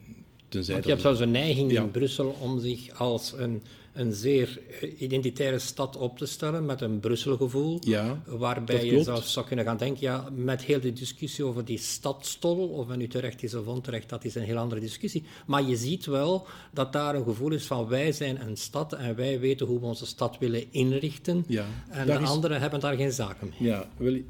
tenzij 0.55 0.74
want 0.74 0.85
je 0.85 0.91
hebt 0.91 1.01
zelfs 1.01 1.19
een 1.19 1.31
neiging 1.31 1.71
in 1.71 1.91
Brussel 1.91 2.35
om 2.41 2.59
zich 2.59 3.00
als 3.00 3.33
een 3.38 3.62
een 3.95 4.13
zeer 4.13 4.59
identitaire 4.97 5.59
stad 5.59 5.97
op 5.97 6.17
te 6.17 6.25
stellen 6.25 6.65
met 6.65 6.81
een 6.81 7.00
Brusselgevoel. 7.00 7.79
Ja, 7.81 8.21
waarbij 8.25 8.85
je 8.85 9.03
zelfs 9.03 9.33
zou 9.33 9.45
kunnen 9.45 9.65
gaan 9.65 9.77
denken, 9.77 10.01
ja, 10.01 10.29
met 10.35 10.63
heel 10.63 10.79
de 10.79 10.93
discussie 10.93 11.43
over 11.43 11.65
die 11.65 11.77
stadstol, 11.77 12.67
of 12.67 12.88
men 12.88 12.97
nu 12.97 13.07
terecht 13.07 13.43
is 13.43 13.53
of 13.53 13.65
onterecht, 13.65 14.09
dat 14.09 14.25
is 14.25 14.35
een 14.35 14.43
heel 14.43 14.57
andere 14.57 14.81
discussie. 14.81 15.24
Maar 15.45 15.63
je 15.63 15.75
ziet 15.75 16.05
wel 16.05 16.47
dat 16.74 16.93
daar 16.93 17.15
een 17.15 17.24
gevoel 17.24 17.51
is 17.51 17.65
van 17.65 17.88
wij 17.88 18.12
zijn 18.12 18.41
een 18.47 18.57
stad 18.57 18.93
en 18.93 19.15
wij 19.15 19.39
weten 19.39 19.67
hoe 19.67 19.79
we 19.79 19.85
onze 19.85 20.05
stad 20.05 20.38
willen 20.38 20.63
inrichten. 20.71 21.43
Ja, 21.47 21.65
en 21.89 22.05
de 22.05 22.17
anderen 22.17 22.62
hebben 22.62 22.79
daar 22.79 22.95
geen 22.95 23.12
zaken 23.12 23.47
mee. 23.59 23.69
Ja, 23.69 23.89
wel, 23.97 24.21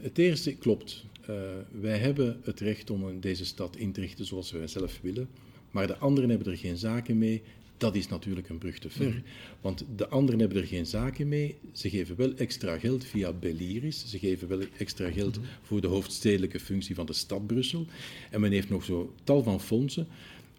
het 0.00 0.18
eerste 0.18 0.54
klopt. 0.54 1.04
Uh, 1.30 1.36
wij 1.80 1.98
hebben 1.98 2.40
het 2.42 2.60
recht 2.60 2.90
om 2.90 3.20
deze 3.20 3.44
stad 3.44 3.76
in 3.76 3.92
te 3.92 4.00
richten 4.00 4.24
zoals 4.24 4.50
wij 4.50 4.66
zelf 4.66 4.98
willen. 5.02 5.28
Maar 5.70 5.86
de 5.86 5.96
anderen 5.96 6.30
hebben 6.30 6.52
er 6.52 6.58
geen 6.58 6.76
zaken 6.76 7.18
mee 7.18 7.42
dat 7.78 7.94
is 7.94 8.08
natuurlijk 8.08 8.48
een 8.48 8.58
brug 8.58 8.78
te 8.78 8.90
ver. 8.90 9.08
Mhm. 9.08 9.20
Want 9.60 9.84
de 9.96 10.08
anderen 10.08 10.40
hebben 10.40 10.58
er 10.58 10.66
geen 10.66 10.86
zaken 10.86 11.28
mee. 11.28 11.56
Ze 11.72 11.90
geven 11.90 12.16
wel 12.16 12.34
extra 12.34 12.78
geld 12.78 13.04
via 13.04 13.32
Beliris. 13.32 14.04
Ze 14.06 14.18
geven 14.18 14.48
wel 14.48 14.60
extra 14.76 15.10
geld 15.10 15.38
mhm. 15.38 15.46
voor 15.62 15.80
de 15.80 15.86
hoofdstedelijke 15.86 16.60
functie 16.60 16.94
van 16.94 17.06
de 17.06 17.12
stad 17.12 17.46
Brussel. 17.46 17.86
En 18.30 18.40
men 18.40 18.52
heeft 18.52 18.68
nog 18.68 18.84
zo 18.84 19.14
tal 19.24 19.42
van 19.42 19.60
fondsen. 19.60 20.06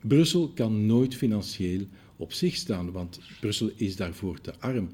Brussel 0.01 0.51
kan 0.55 0.85
nooit 0.85 1.15
financieel 1.15 1.81
op 2.15 2.33
zich 2.33 2.55
staan, 2.55 2.91
want 2.91 3.19
Brussel 3.39 3.71
is 3.75 3.95
daarvoor 3.95 4.41
te 4.41 4.53
arm. 4.59 4.89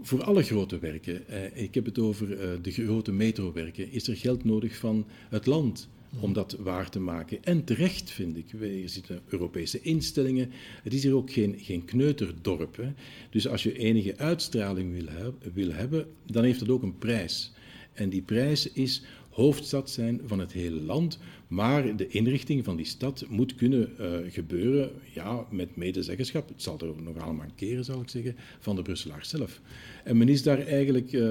Voor 0.00 0.22
alle 0.22 0.42
grote 0.42 0.78
werken, 0.78 1.28
eh, 1.28 1.62
ik 1.62 1.74
heb 1.74 1.84
het 1.84 1.98
over 1.98 2.40
eh, 2.40 2.48
de 2.62 2.70
grote 2.70 3.12
metrowerken, 3.12 3.92
is 3.92 4.08
er 4.08 4.16
geld 4.16 4.44
nodig 4.44 4.76
van 4.76 5.06
het 5.28 5.46
land 5.46 5.88
om 6.18 6.32
dat 6.32 6.56
waar 6.58 6.90
te 6.90 7.00
maken. 7.00 7.44
En 7.44 7.64
terecht, 7.64 8.10
vind 8.10 8.36
ik. 8.36 8.52
Er 8.52 8.88
zitten 8.88 9.20
Europese 9.28 9.80
instellingen. 9.80 10.50
Het 10.82 10.94
is 10.94 11.02
hier 11.02 11.14
ook 11.14 11.32
geen, 11.32 11.54
geen 11.58 11.84
kneuterdorp. 11.84 12.84
Dus 13.30 13.48
als 13.48 13.62
je 13.62 13.78
enige 13.78 14.16
uitstraling 14.16 14.92
wil, 14.92 15.34
wil 15.54 15.72
hebben, 15.72 16.06
dan 16.26 16.44
heeft 16.44 16.58
dat 16.58 16.68
ook 16.68 16.82
een 16.82 16.98
prijs. 16.98 17.52
En 17.92 18.08
die 18.08 18.22
prijs 18.22 18.72
is 18.72 19.02
hoofdstad 19.30 19.90
zijn 19.90 20.20
van 20.26 20.38
het 20.38 20.52
hele 20.52 20.80
land. 20.80 21.18
Maar 21.48 21.96
de 21.96 22.08
inrichting 22.08 22.64
van 22.64 22.76
die 22.76 22.86
stad 22.86 23.24
moet 23.28 23.54
kunnen 23.54 23.92
uh, 24.00 24.06
gebeuren 24.28 24.90
ja, 25.12 25.46
met 25.50 25.76
medezeggenschap. 25.76 26.48
Het 26.48 26.62
zal 26.62 26.78
er 26.78 27.02
nog 27.02 27.16
allemaal 27.18 27.46
keren, 27.56 27.84
zal 27.84 28.00
ik 28.00 28.08
zeggen, 28.08 28.36
van 28.58 28.76
de 28.76 28.82
Brusselaars 28.82 29.28
zelf. 29.28 29.60
En 30.04 30.16
men 30.16 30.28
is 30.28 30.42
daar 30.42 30.66
eigenlijk 30.66 31.12
uh, 31.12 31.30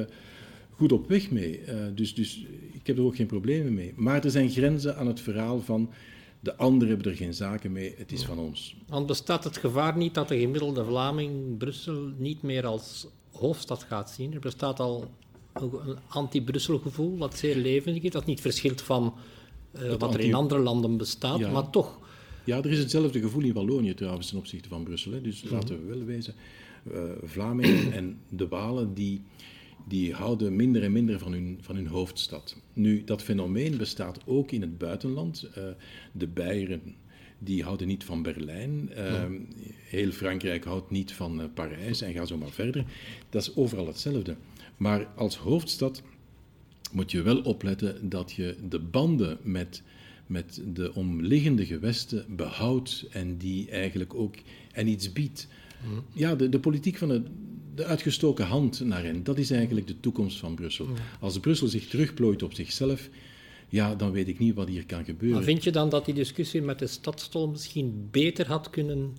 goed 0.80 0.92
op 0.92 1.08
weg 1.08 1.32
mee. 1.32 1.62
Uh, 1.68 1.76
dus, 1.96 2.16
dus 2.16 2.46
ik 2.72 2.88
heb 2.88 2.98
er 2.98 3.04
ook 3.04 3.16
geen 3.16 3.26
problemen 3.26 3.74
mee. 3.74 3.94
Maar 3.96 4.24
er 4.24 4.32
zijn 4.32 4.50
grenzen 4.50 4.98
aan 4.98 5.08
het 5.08 5.20
verhaal 5.20 5.62
van 5.62 5.90
de 6.40 6.56
anderen 6.56 6.90
hebben 6.90 7.12
er 7.12 7.18
geen 7.18 7.34
zaken 7.34 7.72
mee, 7.72 7.94
het 7.98 8.12
is 8.12 8.24
van 8.24 8.40
ons. 8.40 8.76
Want 8.88 9.06
bestaat 9.06 9.44
het 9.44 9.58
gevaar 9.58 9.98
niet 9.98 10.14
dat 10.14 10.28
de 10.28 10.40
gemiddelde 10.40 10.86
Vlaming 10.86 11.58
Brussel 11.58 12.12
niet 12.18 12.42
meer 12.42 12.66
als 12.66 13.08
hoofdstad 13.32 13.84
gaat 13.84 14.10
zien? 14.10 14.34
Er 14.34 14.40
bestaat 14.40 14.80
al 14.80 15.12
een 15.54 15.98
anti-Brussel 16.08 16.80
gevoel 16.80 17.18
dat 17.18 17.38
zeer 17.38 17.56
levendig 17.56 18.04
is, 18.04 18.12
dat 18.12 18.26
niet 18.26 18.42
verschilt 18.42 18.82
van 18.82 19.14
uh, 19.74 19.94
wat 19.96 20.14
er 20.14 20.20
in 20.20 20.34
andere 20.34 20.62
landen 20.62 20.98
bestaat, 20.98 21.52
maar 21.52 21.70
toch. 21.70 22.00
Ja, 22.44 22.58
er 22.58 22.72
is 22.72 22.80
hetzelfde 22.80 23.20
gevoel 23.20 23.44
in 23.44 23.54
Wallonië 23.54 23.94
trouwens 23.94 24.30
ten 24.30 24.38
opzichte 24.38 24.70
van 24.70 24.84
Brussel. 24.84 25.12
Hè. 25.12 25.22
Dus 25.22 25.44
laten 25.50 25.80
we 25.80 25.96
wel 25.96 26.06
wezen, 26.06 26.34
uh, 26.92 27.02
Vlamingen 27.24 27.94
en 27.94 28.20
de 28.30 28.48
Walen 28.48 28.94
die, 28.94 29.22
die 29.90 30.14
houden 30.14 30.56
minder 30.56 30.84
en 30.84 30.92
minder 30.92 31.20
van 31.20 31.32
hun, 31.32 31.58
van 31.62 31.76
hun 31.76 31.88
hoofdstad. 31.88 32.56
Nu, 32.74 33.04
dat 33.04 33.22
fenomeen 33.22 33.78
bestaat 33.78 34.20
ook 34.26 34.52
in 34.52 34.62
het 34.62 34.78
buitenland. 34.78 35.50
Uh, 35.58 35.64
de 36.12 36.28
Beieren 36.28 36.82
die 37.40 37.64
houden 37.64 37.88
niet 37.88 38.04
van 38.04 38.22
Berlijn. 38.22 38.90
Heel 39.84 40.12
Frankrijk 40.12 40.64
houdt 40.64 40.92
niet 40.92 41.14
van 41.14 41.52
Parijs 41.54 42.02
en 42.02 42.14
ga 42.14 42.26
zo 42.26 42.38
maar 42.38 42.50
verder. 42.50 42.86
Dat 43.30 43.42
is 43.42 43.56
overal 43.56 43.88
hetzelfde. 43.88 44.36
Maar 44.78 45.08
als 45.16 45.38
hoofdstad 45.38 46.02
moet 46.92 47.12
je 47.12 47.22
wel 47.22 47.42
opletten 47.42 48.10
dat 48.10 48.32
je 48.32 48.56
de 48.70 48.80
banden 48.80 49.38
met, 49.42 49.84
met 50.28 50.62
de 50.74 50.94
omliggende 50.94 51.66
gewesten 51.66 52.26
behoudt 52.36 53.06
en 53.12 53.38
die 53.38 53.70
eigenlijk 53.70 54.14
ook 54.14 54.36
en 54.72 54.88
iets 54.88 55.12
biedt. 55.12 55.48
Ja, 56.14 56.36
de, 56.36 56.50
de 56.50 56.60
politiek 56.60 56.98
van 56.98 57.08
de, 57.08 57.22
de 57.80 57.86
uitgestoken 57.86 58.46
hand 58.46 58.80
naar 58.80 59.04
hen, 59.04 59.24
dat 59.24 59.38
is 59.38 59.52
eigenlijk 59.52 59.88
de 59.88 60.00
toekomst 60.00 60.40
van 60.40 60.56
Brussel. 60.56 60.88
Als 61.20 61.40
Brussel 61.40 61.68
zich 61.68 61.88
terugplooit 61.88 62.44
op 62.44 62.54
zichzelf, 62.54 63.10
ja, 63.70 63.96
dan 63.96 64.12
weet 64.12 64.28
ik 64.28 64.40
niet 64.40 64.56
wat 64.56 64.68
hier 64.68 64.86
kan 64.86 65.06
gebeuren. 65.06 65.38
Maar 65.38 65.46
vind 65.46 65.64
je 65.64 65.72
dan 65.72 65.90
dat 65.90 66.06
die 66.06 66.14
discussie 66.14 66.62
met 66.62 66.80
de 66.80 66.88
stadstol 66.88 67.48
misschien 67.48 68.08
beter 68.12 68.48
had 68.48 68.70
kunnen 68.70 69.18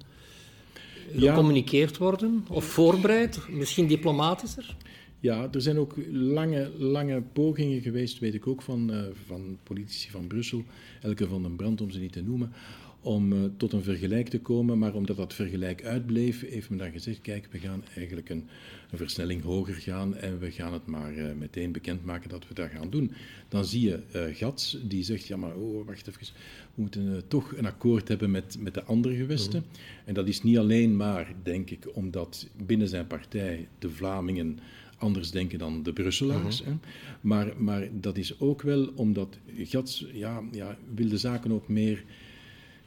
gecommuniceerd 1.16 1.98
worden? 1.98 2.44
Of 2.48 2.64
voorbereid? 2.64 3.38
Misschien 3.48 3.86
diplomatischer? 3.86 4.76
Ja, 5.20 5.48
er 5.52 5.60
zijn 5.60 5.78
ook 5.78 5.94
lange, 6.10 6.70
lange 6.78 7.22
pogingen 7.32 7.80
geweest, 7.80 8.18
weet 8.18 8.34
ik 8.34 8.46
ook 8.46 8.62
van, 8.62 8.90
uh, 8.94 9.02
van 9.26 9.58
politici 9.62 10.10
van 10.10 10.26
Brussel, 10.26 10.64
Elke 11.02 11.26
van 11.26 11.42
den 11.42 11.56
Brand 11.56 11.80
om 11.80 11.90
ze 11.90 11.98
niet 11.98 12.12
te 12.12 12.22
noemen, 12.22 12.52
om 13.00 13.32
uh, 13.32 13.38
tot 13.56 13.72
een 13.72 13.82
vergelijk 13.82 14.28
te 14.28 14.40
komen. 14.40 14.78
Maar 14.78 14.94
omdat 14.94 15.16
dat 15.16 15.34
vergelijk 15.34 15.84
uitbleef, 15.84 16.48
heeft 16.48 16.68
men 16.68 16.78
dan 16.78 16.90
gezegd, 16.90 17.20
kijk, 17.20 17.48
we 17.50 17.58
gaan 17.58 17.84
eigenlijk 17.96 18.28
een, 18.28 18.48
een 18.90 18.98
versnelling 18.98 19.42
hoger 19.42 19.74
gaan 19.74 20.16
en 20.16 20.38
we 20.38 20.50
gaan 20.50 20.72
het 20.72 20.86
maar 20.86 21.14
uh, 21.14 21.32
meteen 21.38 21.72
bekendmaken 21.72 22.30
dat 22.30 22.48
we 22.48 22.54
dat 22.54 22.70
gaan 22.70 22.90
doen. 22.90 23.12
Dan 23.48 23.64
zie 23.64 23.88
je 23.88 24.30
Gats, 24.34 24.78
die 24.82 25.02
zegt, 25.02 25.26
ja 25.26 25.36
maar 25.36 25.56
oh, 25.56 25.86
wacht 25.86 26.08
even, 26.08 26.26
we 26.74 26.82
moeten 26.82 27.22
toch 27.28 27.56
een 27.56 27.66
akkoord 27.66 28.08
hebben 28.08 28.30
met, 28.30 28.56
met 28.58 28.74
de 28.74 28.84
andere 28.84 29.14
gewesten. 29.14 29.64
Mhm. 29.66 29.80
En 30.04 30.14
dat 30.14 30.28
is 30.28 30.42
niet 30.42 30.58
alleen 30.58 30.96
maar, 30.96 31.32
denk 31.42 31.70
ik, 31.70 31.88
omdat 31.92 32.46
binnen 32.66 32.88
zijn 32.88 33.06
partij 33.06 33.68
de 33.78 33.90
Vlamingen 33.90 34.58
anders 35.00 35.30
denken 35.30 35.59
dan 35.59 35.83
de 35.83 35.92
Brusselaars. 35.92 36.61
Mhm. 36.62 36.71
hè. 36.71 36.76
Maar, 37.21 37.52
maar 37.57 37.88
dat 37.92 38.16
is 38.16 38.40
ook 38.40 38.62
wel 38.62 38.88
omdat 38.95 39.38
Gats 39.57 40.07
ja, 40.12 40.42
ja, 40.52 40.76
wil 40.95 41.09
de 41.09 41.19
zaken 41.19 41.52
ook 41.52 41.69
meer 41.69 42.04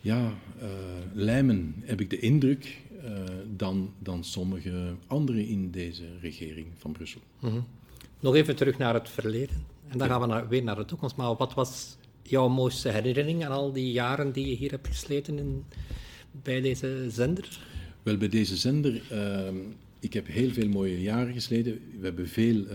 ja, 0.02 0.34
uh, 0.62 0.70
lijmen, 1.14 1.76
heb 1.80 2.02
ik 2.02 2.10
de 2.10 2.20
indruk, 2.20 2.82
uh, 3.04 3.12
dan, 3.56 3.94
dan 4.00 4.24
sommige 4.24 4.96
anderen 5.08 5.48
in 5.48 5.72
deze 5.72 6.04
regering 6.22 6.68
van 6.78 6.92
Brussel. 6.92 7.22
Mhm. 7.40 7.60
Nog 8.20 8.36
even 8.36 8.56
terug 8.56 8.78
naar 8.78 8.94
het 8.94 9.10
verleden. 9.10 9.66
En 9.88 9.98
dan 9.98 10.08
gaan 10.08 10.22
we 10.22 10.28
naar, 10.28 10.48
weer 10.48 10.64
naar 10.64 10.76
de 10.76 10.86
toekomst. 10.86 11.16
Maar 11.16 11.36
wat 11.36 11.54
was 11.54 11.98
jouw 12.22 12.48
mooiste 12.48 12.90
herinnering 12.90 13.46
aan 13.46 13.52
al 13.52 13.74
die 13.74 13.92
jaren 13.92 14.32
die 14.32 14.48
je 14.48 14.56
hier 14.56 14.72
hebt 14.72 14.88
gesleten 14.88 15.38
in, 15.38 15.66
bij 16.32 16.62
deze 16.62 17.06
zender? 17.10 17.60
Wel, 18.04 18.18
bij 18.18 18.30
deze 18.30 18.56
zender 18.56 19.02
uh, 19.12 19.60
ik 20.04 20.14
heb 20.14 20.28
heel 20.28 20.50
veel 20.50 20.70
mooie 20.70 21.02
jaren 21.02 21.34
gesleden. 21.34 21.80
We 22.00 22.06
hebben 22.06 22.28
veel 22.28 22.56
uh, 22.56 22.72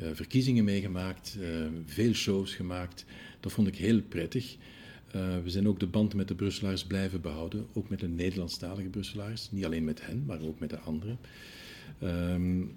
uh, 0.00 0.08
verkiezingen 0.12 0.64
meegemaakt, 0.64 1.36
uh, 1.40 1.66
veel 1.86 2.12
shows 2.12 2.54
gemaakt. 2.54 3.04
Dat 3.40 3.52
vond 3.52 3.68
ik 3.68 3.76
heel 3.76 4.02
prettig. 4.08 4.56
we 5.12 5.50
zijn 5.50 5.68
ook 5.68 5.80
de 5.80 5.86
band 5.86 6.14
met 6.14 6.28
de 6.28 6.34
Brusselaars 6.34 6.84
blijven 6.84 7.20
behouden, 7.20 7.66
ook 7.72 7.88
met 7.88 8.00
de 8.00 8.08
Nederlandstalige 8.08 8.88
Brusselaars. 8.88 9.50
Niet 9.50 9.64
alleen 9.64 9.84
met 9.84 10.06
hen, 10.06 10.24
maar 10.26 10.40
ook 10.40 10.58
met 10.58 10.70
de 10.70 10.78
anderen. 10.78 11.18
Um, 12.02 12.74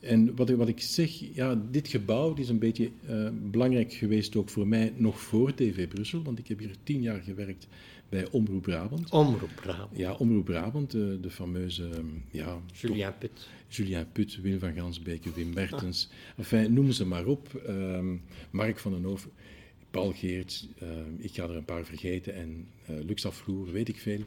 en 0.00 0.34
wat, 0.36 0.50
wat, 0.50 0.68
ik 0.68 0.80
zeg, 0.80 1.34
ja, 1.34 1.60
dit 1.70 1.88
gebouw 1.88 2.34
is 2.34 2.48
een 2.48 2.58
beetje 2.58 2.90
uh, 3.10 3.28
belangrijk 3.50 3.92
geweest 3.92 4.36
ook 4.36 4.48
voor 4.48 4.68
mij 4.68 4.92
nog 4.96 5.20
voor 5.20 5.54
TV 5.54 5.88
Brussel, 5.88 6.22
want 6.22 6.38
ik 6.38 6.48
heb 6.48 6.58
hier 6.58 6.74
tien 6.82 7.02
jaar 7.02 7.20
gewerkt 7.20 7.66
bij 8.14 8.28
Omroep 8.30 8.62
Brabant. 8.62 9.10
Omroep 9.10 9.50
Brabant. 9.54 9.96
Ja, 9.96 10.12
Omroep 10.12 10.44
Brabant, 10.44 10.90
de, 10.90 11.18
de 11.20 11.30
fameuze... 11.30 11.88
Ja, 12.30 12.60
Julien 12.72 13.18
Put. 13.18 13.48
Julien 13.68 14.06
Put, 14.12 14.40
Wim 14.40 14.58
van 14.58 14.74
Gansbeke, 14.74 15.32
Wim 15.34 15.52
Mertens. 15.54 16.08
Ah. 16.10 16.38
Enfin, 16.38 16.72
noem 16.72 16.92
ze 16.92 17.06
maar 17.06 17.26
op. 17.26 17.62
Um, 17.68 18.22
Mark 18.50 18.78
van 18.78 18.92
den 18.92 19.04
Hoven, 19.04 19.30
Paul 19.90 20.12
Geert, 20.12 20.68
uh, 20.82 20.88
ik 21.18 21.34
ga 21.34 21.42
er 21.42 21.56
een 21.56 21.64
paar 21.64 21.84
vergeten. 21.84 22.34
En 22.34 22.66
uh, 22.90 22.96
Luxafloer, 23.06 23.72
weet 23.72 23.88
ik 23.88 23.98
veel. 23.98 24.20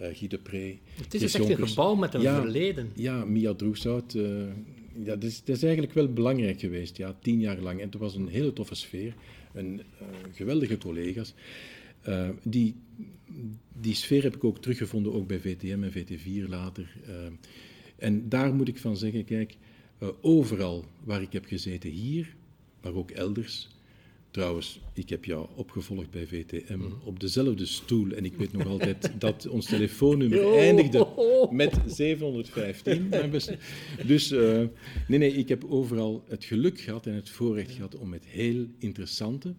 Uh, 0.00 0.06
Guy 0.12 0.28
de 0.28 0.38
Pre. 0.38 0.76
Het 1.02 1.14
is 1.14 1.34
echt 1.34 1.48
een 1.48 1.68
gebouw 1.68 1.94
met 1.94 2.14
een 2.14 2.20
ja, 2.20 2.40
verleden. 2.40 2.90
Ja, 2.94 3.24
Mia 3.24 3.54
Droeshout. 3.54 4.12
ja, 4.12 5.16
dat 5.16 5.22
is, 5.22 5.44
dat 5.44 5.56
is 5.56 5.62
eigenlijk 5.62 5.92
wel 5.92 6.12
belangrijk 6.12 6.60
geweest, 6.60 6.96
ja, 6.96 7.16
tien 7.22 7.40
jaar 7.40 7.58
lang. 7.58 7.80
En 7.80 7.86
het 7.86 7.98
was 7.98 8.14
een 8.14 8.28
hele 8.28 8.52
toffe 8.52 8.74
sfeer. 8.74 9.14
Een, 9.52 9.82
geweldige 10.32 10.78
collega's. 10.78 11.34
Uh, 12.08 12.28
die, 12.42 12.74
die 13.80 13.94
sfeer 13.94 14.22
heb 14.22 14.36
ik 14.36 14.44
ook 14.44 14.58
teruggevonden, 14.58 15.12
ook 15.12 15.26
bij 15.26 15.40
VTM 15.40 15.82
en 15.82 15.92
VT4 15.92 16.48
later. 16.48 16.96
Uh, 17.08 17.14
en 17.96 18.28
daar 18.28 18.54
moet 18.54 18.68
ik 18.68 18.78
van 18.78 18.96
zeggen, 18.96 19.24
kijk, 19.24 19.56
uh, 20.02 20.08
overal 20.20 20.84
waar 21.04 21.22
ik 21.22 21.32
heb 21.32 21.44
gezeten, 21.44 21.90
hier, 21.90 22.34
maar 22.82 22.94
ook 22.94 23.10
elders. 23.10 23.68
Trouwens, 24.30 24.80
ik 24.92 25.08
heb 25.08 25.24
jou 25.24 25.48
opgevolgd 25.54 26.10
bij 26.10 26.26
VTM 26.26 26.76
mm. 26.76 26.92
op 27.04 27.20
dezelfde 27.20 27.66
stoel. 27.66 28.10
En 28.10 28.24
ik 28.24 28.34
weet 28.34 28.52
nog 28.52 28.66
altijd 28.66 29.12
dat 29.18 29.48
ons 29.48 29.66
telefoonnummer 29.66 30.56
eindigde 30.56 31.06
met 31.50 31.80
715. 31.86 33.10
Dus 34.06 34.30
nee, 34.30 35.18
nee, 35.18 35.32
ik 35.32 35.48
heb 35.48 35.64
overal 35.64 36.24
het 36.28 36.44
geluk 36.44 36.80
gehad 36.80 37.06
en 37.06 37.14
het 37.14 37.30
voorrecht 37.30 37.70
gehad 37.70 37.96
om 37.96 38.08
met 38.08 38.26
heel 38.26 38.66
interessante 38.78 39.54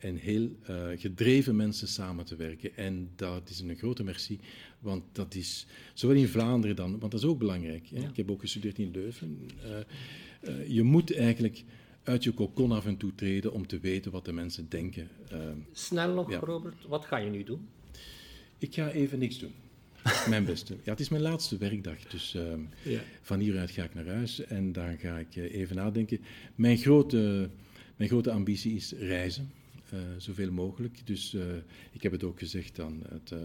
en 0.00 0.16
heel 0.16 0.56
uh, 0.70 0.86
gedreven 0.94 1.56
mensen 1.56 1.88
samen 1.88 2.24
te 2.24 2.36
werken. 2.36 2.76
En 2.76 3.10
dat 3.16 3.48
is 3.48 3.60
een 3.60 3.76
grote 3.76 4.04
merci, 4.04 4.38
want 4.78 5.02
dat 5.12 5.34
is 5.34 5.66
zowel 5.94 6.16
in 6.16 6.28
Vlaanderen 6.28 6.76
dan, 6.76 6.98
want 6.98 7.12
dat 7.12 7.20
is 7.20 7.26
ook 7.26 7.38
belangrijk. 7.38 7.86
Hè? 7.88 8.00
Ja. 8.00 8.08
Ik 8.08 8.16
heb 8.16 8.30
ook 8.30 8.40
gestudeerd 8.40 8.78
in 8.78 8.90
Leuven. 8.90 9.50
Uh, 9.64 9.70
uh, 10.42 10.68
je 10.68 10.82
moet 10.82 11.14
eigenlijk 11.14 11.64
uit 12.02 12.24
je 12.24 12.32
kokon 12.32 12.72
af 12.72 12.86
en 12.86 12.96
toe 12.96 13.14
treden 13.14 13.52
om 13.52 13.66
te 13.66 13.78
weten 13.78 14.10
wat 14.10 14.24
de 14.24 14.32
mensen 14.32 14.68
denken. 14.68 15.08
Snel 15.72 16.14
nog, 16.14 16.30
ja. 16.30 16.38
Robert, 16.38 16.86
wat 16.86 17.04
ga 17.04 17.16
je 17.16 17.30
nu 17.30 17.44
doen? 17.44 17.68
Ik 18.58 18.74
ga 18.74 18.90
even 18.90 19.18
niks 19.18 19.38
doen. 19.38 19.52
mijn 20.28 20.44
beste. 20.44 20.76
Ja, 20.82 20.90
het 20.90 21.00
is 21.00 21.08
mijn 21.08 21.22
laatste 21.22 21.56
werkdag, 21.56 21.98
dus 21.98 22.36
ja. 22.82 23.00
van 23.22 23.40
hieruit 23.40 23.70
ga 23.70 23.84
ik 23.84 23.94
naar 23.94 24.06
huis 24.06 24.44
en 24.44 24.72
dan 24.72 24.98
ga 24.98 25.18
ik 25.18 25.36
even 25.36 25.76
nadenken. 25.76 26.20
Mijn 26.54 26.76
grote, 26.76 27.50
mijn 27.96 28.08
grote 28.10 28.30
ambitie 28.30 28.74
is 28.74 28.92
reizen. 28.92 29.50
Uh, 29.94 30.00
zoveel 30.18 30.52
mogelijk. 30.52 31.06
Dus 31.06 31.34
uh, 31.34 31.42
ik 31.92 32.02
heb 32.02 32.12
het 32.12 32.24
ook 32.24 32.38
gezegd 32.38 32.80
aan, 32.80 33.02
het, 33.08 33.30
uh, 33.30 33.38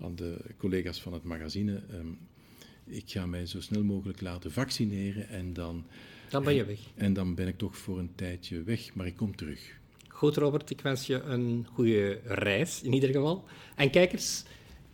aan 0.00 0.16
de 0.16 0.36
collega's 0.56 1.00
van 1.00 1.12
het 1.12 1.22
magazine. 1.22 1.82
Um, 1.94 2.18
ik 2.84 3.04
ga 3.06 3.26
mij 3.26 3.46
zo 3.46 3.60
snel 3.60 3.84
mogelijk 3.84 4.20
laten 4.20 4.52
vaccineren 4.52 5.28
en 5.28 5.52
dan. 5.52 5.84
Dan 6.28 6.44
ben 6.44 6.54
je 6.54 6.64
weg. 6.64 6.78
En 6.94 7.12
dan 7.12 7.34
ben 7.34 7.46
ik 7.46 7.58
toch 7.58 7.76
voor 7.76 7.98
een 7.98 8.14
tijdje 8.14 8.62
weg, 8.62 8.94
maar 8.94 9.06
ik 9.06 9.16
kom 9.16 9.36
terug. 9.36 9.78
Goed, 10.08 10.36
Robert. 10.36 10.70
Ik 10.70 10.80
wens 10.80 11.06
je 11.06 11.20
een 11.20 11.66
goede 11.72 12.20
reis 12.24 12.82
in 12.82 12.92
ieder 12.92 13.10
geval. 13.10 13.44
En 13.76 13.90
kijkers, 13.90 14.42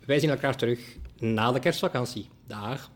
wij 0.07 0.19
zien 0.19 0.31
elkaar 0.31 0.57
terug 0.57 0.97
na 1.19 1.53
de 1.53 1.61
kerstvakantie. 1.61 2.29
Dag. 2.47 2.91